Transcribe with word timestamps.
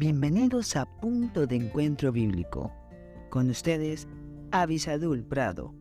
Bienvenidos 0.00 0.76
a 0.76 0.86
Punto 0.86 1.46
de 1.46 1.56
Encuentro 1.56 2.10
Bíblico. 2.10 2.72
Con 3.28 3.50
ustedes, 3.50 4.08
Avisadul 4.50 5.22
Prado. 5.22 5.74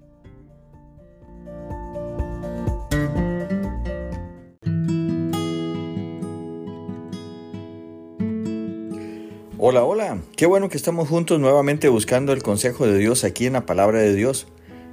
Hola, 9.58 9.86
hola. 9.86 10.18
Qué 10.36 10.45
bueno 10.45 10.67
que 10.67 10.76
estamos 10.76 11.08
juntos 11.08 11.40
nuevamente 11.40 11.88
buscando 11.88 12.34
el 12.34 12.44
consejo 12.44 12.88
de 12.88 12.98
Dios 12.98 13.23
aquí 13.23 13.45
en 13.45 13.54
la 13.54 13.66
palabra 13.66 13.99
de 13.99 14.13
Dios. 14.13 14.48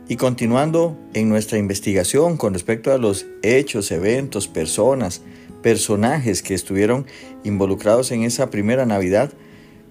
Y 0.07 0.15
continuando 0.19 0.97
en 1.15 1.29
nuestra 1.29 1.59
investigación 1.59 2.37
con 2.37 2.53
respecto 2.53 2.93
a 2.93 2.99
los 2.99 3.27
hechos, 3.43 3.91
eventos, 3.91 4.47
personas, 4.47 5.23
personajes 5.67 6.45
que 6.45 6.55
estuvieron 6.55 7.07
involucrados 7.43 8.13
en 8.13 8.23
esa 8.23 8.51
primera 8.51 8.87
Navidad, 8.87 9.33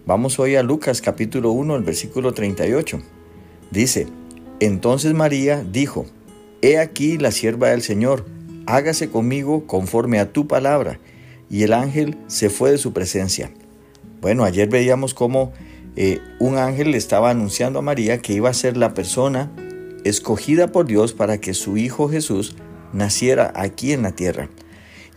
vamos 0.05 0.39
hoy 0.39 0.55
a 0.55 0.63
Lucas 0.63 1.01
capítulo 1.01 1.51
1, 1.51 1.75
el 1.75 1.83
versículo 1.83 2.33
38. 2.33 3.01
Dice, 3.71 4.07
entonces 4.61 5.13
María 5.13 5.65
dijo, 5.69 6.05
He 6.61 6.79
aquí 6.79 7.17
la 7.17 7.31
sierva 7.31 7.71
del 7.71 7.81
Señor, 7.81 8.25
hágase 8.67 9.09
conmigo 9.09 9.67
conforme 9.67 10.19
a 10.19 10.31
tu 10.31 10.47
palabra. 10.47 11.01
Y 11.49 11.63
el 11.63 11.73
ángel 11.73 12.15
se 12.27 12.49
fue 12.49 12.71
de 12.71 12.77
su 12.77 12.93
presencia. 12.93 13.51
Bueno, 14.21 14.45
ayer 14.45 14.69
veíamos 14.69 15.13
cómo 15.13 15.51
eh, 15.97 16.21
un 16.39 16.57
ángel 16.57 16.91
le 16.91 16.97
estaba 16.97 17.31
anunciando 17.31 17.79
a 17.79 17.81
María 17.81 18.19
que 18.19 18.31
iba 18.31 18.49
a 18.49 18.53
ser 18.53 18.77
la 18.77 18.93
persona 18.93 19.51
escogida 20.05 20.71
por 20.71 20.85
Dios 20.85 21.11
para 21.11 21.41
que 21.41 21.53
su 21.53 21.75
Hijo 21.75 22.07
Jesús 22.07 22.55
naciera 22.93 23.51
aquí 23.57 23.91
en 23.91 24.03
la 24.03 24.13
tierra. 24.13 24.47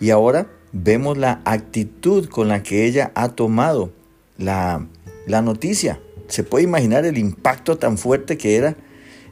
Y 0.01 0.11
ahora 0.11 0.49
vemos 0.73 1.19
la 1.19 1.41
actitud 1.45 2.29
con 2.29 2.49
la 2.49 2.63
que 2.63 2.87
ella 2.87 3.13
ha 3.15 3.31
tomado 3.31 3.93
la, 4.37 4.87
la 5.27 5.43
noticia. 5.43 6.01
Se 6.29 6.45
puede 6.45 6.65
imaginar 6.65 7.05
el 7.05 7.19
impacto 7.19 7.79
tan 7.79 7.99
fuerte 7.99 8.37
que 8.37 8.57
era. 8.57 8.77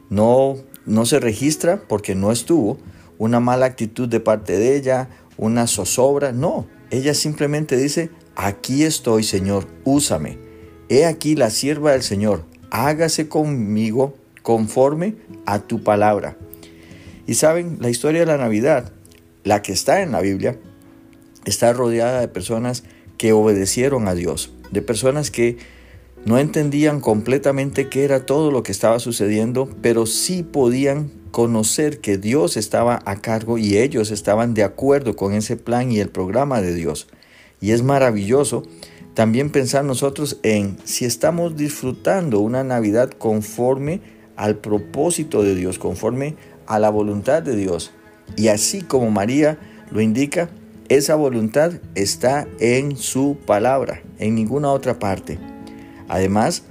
No, 0.09 0.55
no 0.85 1.05
se 1.05 1.19
registra 1.19 1.81
porque 1.87 2.15
no 2.15 2.31
estuvo 2.31 2.77
una 3.17 3.39
mala 3.39 3.65
actitud 3.65 4.07
de 4.07 4.19
parte 4.19 4.57
de 4.57 4.75
ella, 4.75 5.09
una 5.37 5.67
zozobra. 5.67 6.31
No, 6.31 6.67
ella 6.89 7.13
simplemente 7.13 7.77
dice, 7.77 8.09
Aquí 8.39 8.83
estoy, 8.83 9.23
Señor, 9.23 9.65
úsame. 9.83 10.37
He 10.89 11.07
aquí 11.07 11.35
la 11.35 11.49
sierva 11.49 11.93
del 11.93 12.03
Señor, 12.03 12.45
hágase 12.69 13.27
conmigo 13.27 14.13
conforme 14.43 15.15
a 15.47 15.57
tu 15.57 15.81
palabra. 15.81 16.37
Y 17.25 17.33
saben, 17.33 17.79
la 17.81 17.89
historia 17.89 18.19
de 18.19 18.27
la 18.27 18.37
Navidad, 18.37 18.93
la 19.47 19.61
que 19.61 19.71
está 19.71 20.01
en 20.01 20.11
la 20.11 20.21
Biblia, 20.21 20.59
está 21.45 21.73
rodeada 21.73 22.19
de 22.19 22.27
personas 22.27 22.83
que 23.17 23.33
obedecieron 23.33 24.07
a 24.07 24.13
Dios, 24.13 24.51
de 24.71 24.81
personas 24.81 25.31
que 25.31 25.57
no 26.25 26.37
entendían 26.39 26.99
completamente 26.99 27.87
qué 27.87 28.03
era 28.03 28.25
todo 28.25 28.51
lo 28.51 28.63
que 28.63 28.71
estaba 28.71 28.99
sucediendo, 28.99 29.69
pero 29.81 30.05
sí 30.05 30.43
podían 30.43 31.11
conocer 31.31 31.99
que 31.99 32.17
Dios 32.17 32.57
estaba 32.57 33.01
a 33.05 33.21
cargo 33.21 33.57
y 33.57 33.77
ellos 33.77 34.11
estaban 34.11 34.53
de 34.53 34.63
acuerdo 34.63 35.15
con 35.15 35.33
ese 35.33 35.55
plan 35.55 35.91
y 35.91 35.99
el 35.99 36.09
programa 36.09 36.61
de 36.61 36.73
Dios. 36.73 37.07
Y 37.61 37.71
es 37.71 37.83
maravilloso 37.83 38.63
también 39.13 39.49
pensar 39.51 39.85
nosotros 39.85 40.37
en 40.43 40.77
si 40.83 41.05
estamos 41.05 41.55
disfrutando 41.55 42.39
una 42.39 42.63
Navidad 42.63 43.09
conforme 43.11 44.01
al 44.35 44.57
propósito 44.57 45.43
de 45.43 45.55
Dios, 45.55 45.79
conforme 45.79 46.35
a 46.67 46.77
la 46.77 46.89
voluntad 46.89 47.41
de 47.41 47.55
Dios. 47.55 47.93
Y 48.35 48.49
así 48.49 48.81
como 48.81 49.09
María 49.11 49.57
lo 49.91 50.01
indica, 50.01 50.49
esa 50.89 51.15
voluntad 51.15 51.73
está 51.95 52.47
en 52.59 52.97
su 52.97 53.37
palabra, 53.45 54.01
en 54.19 54.35
ninguna 54.35 54.71
otra 54.71 54.99
parte. 54.99 55.37
Además, 56.07 56.63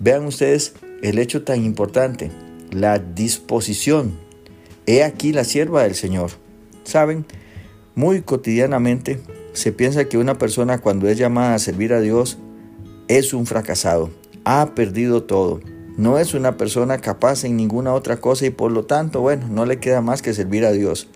vean 0.00 0.26
ustedes 0.26 0.74
el 1.02 1.18
hecho 1.18 1.44
tan 1.44 1.64
importante, 1.64 2.30
la 2.70 2.98
disposición. 2.98 4.18
He 4.86 5.02
aquí 5.02 5.32
la 5.32 5.44
sierva 5.44 5.82
del 5.82 5.94
Señor. 5.94 6.32
Saben, 6.84 7.24
muy 7.94 8.22
cotidianamente 8.22 9.20
se 9.54 9.70
piensa 9.70 10.08
que 10.08 10.18
una 10.18 10.36
persona 10.36 10.78
cuando 10.78 11.08
es 11.08 11.16
llamada 11.16 11.54
a 11.54 11.58
servir 11.60 11.92
a 11.92 12.00
Dios 12.00 12.38
es 13.06 13.32
un 13.32 13.46
fracasado, 13.46 14.10
ha 14.44 14.74
perdido 14.74 15.22
todo, 15.22 15.60
no 15.96 16.18
es 16.18 16.34
una 16.34 16.56
persona 16.56 16.98
capaz 16.98 17.44
en 17.44 17.56
ninguna 17.56 17.92
otra 17.92 18.16
cosa 18.16 18.46
y 18.46 18.50
por 18.50 18.72
lo 18.72 18.84
tanto, 18.84 19.20
bueno, 19.20 19.46
no 19.48 19.64
le 19.64 19.78
queda 19.78 20.00
más 20.00 20.22
que 20.22 20.34
servir 20.34 20.64
a 20.64 20.72
Dios. 20.72 21.08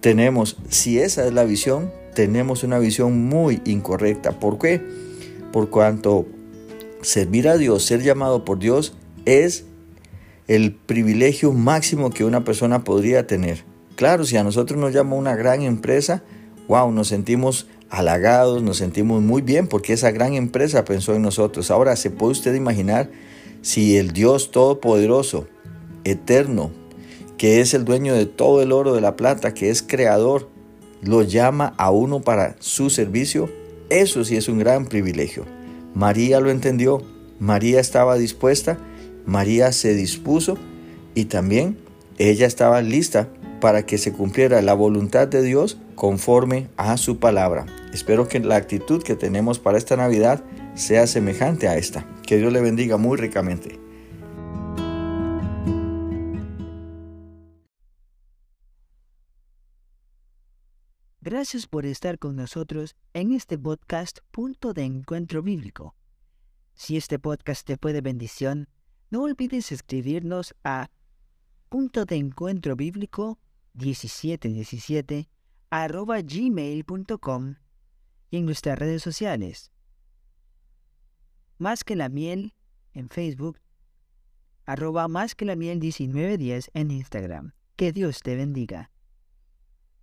Tenemos, 0.00 0.58
si 0.68 0.98
esa 0.98 1.26
es 1.26 1.32
la 1.32 1.44
visión, 1.44 1.90
tenemos 2.14 2.64
una 2.64 2.78
visión 2.78 3.28
muy 3.28 3.62
incorrecta. 3.64 4.32
¿Por 4.32 4.58
qué? 4.58 4.82
Por 5.52 5.70
cuanto 5.70 6.26
servir 7.00 7.48
a 7.48 7.56
Dios, 7.56 7.84
ser 7.84 8.02
llamado 8.02 8.44
por 8.44 8.58
Dios, 8.58 8.96
es 9.24 9.64
el 10.46 10.74
privilegio 10.74 11.52
máximo 11.52 12.10
que 12.10 12.24
una 12.24 12.44
persona 12.44 12.84
podría 12.84 13.26
tener. 13.26 13.64
Claro, 13.96 14.24
si 14.24 14.36
a 14.36 14.44
nosotros 14.44 14.78
nos 14.78 14.92
llama 14.92 15.16
una 15.16 15.34
gran 15.34 15.62
empresa, 15.62 16.22
wow, 16.68 16.92
nos 16.92 17.08
sentimos 17.08 17.66
halagados, 17.90 18.62
nos 18.62 18.76
sentimos 18.76 19.22
muy 19.22 19.42
bien 19.42 19.66
porque 19.66 19.94
esa 19.94 20.10
gran 20.10 20.34
empresa 20.34 20.84
pensó 20.84 21.14
en 21.14 21.22
nosotros. 21.22 21.70
Ahora, 21.70 21.96
¿se 21.96 22.10
puede 22.10 22.32
usted 22.32 22.54
imaginar 22.54 23.10
si 23.62 23.96
el 23.96 24.12
Dios 24.12 24.50
Todopoderoso, 24.50 25.46
eterno, 26.04 26.70
que 27.36 27.60
es 27.60 27.74
el 27.74 27.84
dueño 27.84 28.14
de 28.14 28.26
todo 28.26 28.62
el 28.62 28.72
oro 28.72 28.94
de 28.94 29.00
la 29.00 29.16
plata, 29.16 29.54
que 29.54 29.70
es 29.70 29.82
creador, 29.82 30.48
lo 31.02 31.22
llama 31.22 31.74
a 31.76 31.90
uno 31.90 32.20
para 32.20 32.56
su 32.60 32.90
servicio? 32.90 33.48
Eso 33.90 34.24
sí 34.24 34.36
es 34.36 34.48
un 34.48 34.58
gran 34.58 34.86
privilegio. 34.86 35.44
María 35.94 36.40
lo 36.40 36.50
entendió, 36.50 37.02
María 37.38 37.80
estaba 37.80 38.16
dispuesta, 38.16 38.78
María 39.24 39.72
se 39.72 39.94
dispuso 39.94 40.58
y 41.14 41.26
también 41.26 41.78
ella 42.18 42.46
estaba 42.46 42.82
lista 42.82 43.28
para 43.60 43.86
que 43.86 43.98
se 43.98 44.12
cumpliera 44.12 44.62
la 44.62 44.74
voluntad 44.74 45.28
de 45.28 45.42
Dios 45.42 45.78
conforme 45.94 46.68
a 46.76 46.96
su 46.96 47.18
palabra. 47.18 47.66
Espero 47.92 48.28
que 48.28 48.40
la 48.40 48.56
actitud 48.56 49.02
que 49.02 49.16
tenemos 49.16 49.58
para 49.58 49.78
esta 49.78 49.96
Navidad 49.96 50.42
sea 50.78 51.06
semejante 51.06 51.68
a 51.68 51.76
esta. 51.76 52.06
Que 52.26 52.38
Dios 52.38 52.52
le 52.52 52.60
bendiga 52.60 52.96
muy 52.96 53.16
ricamente. 53.16 53.78
Gracias 61.20 61.66
por 61.66 61.84
estar 61.84 62.18
con 62.18 62.36
nosotros 62.36 62.96
en 63.12 63.32
este 63.32 63.58
podcast 63.58 64.20
Punto 64.30 64.72
de 64.72 64.84
Encuentro 64.84 65.42
Bíblico. 65.42 65.94
Si 66.74 66.96
este 66.96 67.18
podcast 67.18 67.66
te 67.66 67.76
fue 67.76 67.92
de 67.92 68.00
bendición, 68.00 68.68
no 69.10 69.22
olvides 69.22 69.72
escribirnos 69.72 70.54
a 70.64 70.88
punto 71.68 72.04
de 72.04 72.16
encuentro 72.16 72.76
bíblico 72.76 73.38
1717 73.74 75.28
arroba 75.70 76.20
gmail.com 76.22 77.56
y 78.30 78.36
en 78.36 78.46
nuestras 78.46 78.78
redes 78.78 79.02
sociales. 79.02 79.70
Más 81.58 81.82
que 81.82 81.96
la 81.96 82.08
miel 82.08 82.54
en 82.94 83.08
Facebook, 83.08 83.58
arroba 84.64 85.08
más 85.08 85.34
que 85.34 85.44
la 85.44 85.56
miel 85.56 85.78
1910 85.78 86.70
en 86.72 86.90
Instagram. 86.92 87.52
Que 87.74 87.90
Dios 87.92 88.22
te 88.22 88.36
bendiga. 88.36 88.90